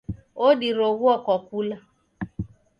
Odiroghua 0.45 1.15
kwa 1.23 1.37
kula 1.47 1.77